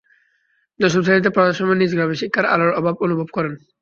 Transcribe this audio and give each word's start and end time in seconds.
দশম 0.79 1.01
শ্রেণিতে 1.03 1.31
পড়ার 1.35 1.57
সময় 1.57 1.79
নিজ 1.81 1.91
গ্রামে 1.95 2.15
শিক্ষার 2.21 2.45
আলোর 2.53 2.71
অভাব 2.79 2.95
অনুভব 3.05 3.27
করেন। 3.35 3.53